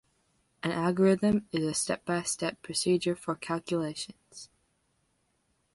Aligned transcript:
An 0.63 0.71
algorithm 0.71 1.47
is 1.51 1.63
a 1.63 1.75
step-by-step 1.75 2.63
procedure 2.63 3.15
for 3.15 3.35
calculations. 3.35 4.49